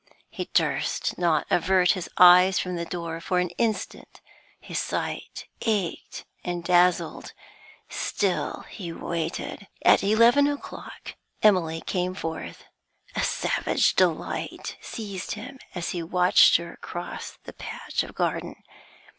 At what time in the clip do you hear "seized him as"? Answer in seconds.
14.81-15.89